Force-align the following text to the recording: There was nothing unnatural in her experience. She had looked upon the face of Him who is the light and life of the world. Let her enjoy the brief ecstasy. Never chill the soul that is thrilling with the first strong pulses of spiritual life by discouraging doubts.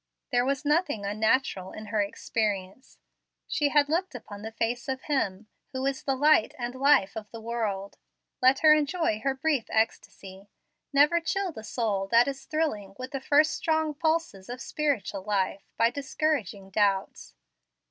There 0.31 0.43
was 0.45 0.65
nothing 0.65 1.05
unnatural 1.05 1.71
in 1.73 1.85
her 1.93 2.01
experience. 2.01 2.97
She 3.47 3.69
had 3.69 3.87
looked 3.87 4.15
upon 4.15 4.41
the 4.41 4.51
face 4.51 4.87
of 4.89 5.03
Him 5.03 5.45
who 5.73 5.85
is 5.85 6.01
the 6.01 6.15
light 6.15 6.55
and 6.57 6.73
life 6.73 7.15
of 7.15 7.29
the 7.29 7.39
world. 7.39 7.99
Let 8.41 8.61
her 8.61 8.73
enjoy 8.73 9.21
the 9.23 9.35
brief 9.39 9.65
ecstasy. 9.69 10.49
Never 10.91 11.21
chill 11.21 11.51
the 11.51 11.63
soul 11.63 12.07
that 12.07 12.27
is 12.27 12.45
thrilling 12.47 12.95
with 12.97 13.11
the 13.11 13.21
first 13.21 13.53
strong 13.53 13.93
pulses 13.93 14.49
of 14.49 14.59
spiritual 14.59 15.21
life 15.21 15.61
by 15.77 15.91
discouraging 15.91 16.71
doubts. 16.71 17.35